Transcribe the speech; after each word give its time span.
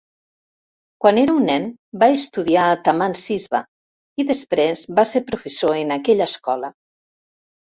Quan 1.03 1.19
era 1.23 1.35
un 1.39 1.43
nen, 1.49 1.67
va 2.03 2.07
estudiar 2.13 2.63
a 2.69 2.79
Taman 2.87 3.15
Siswa, 3.21 3.61
i 4.23 4.27
després 4.33 4.87
va 5.01 5.07
ser 5.11 5.23
professor 5.29 5.79
en 5.83 5.95
aquella 5.99 6.31
escola. 6.35 6.73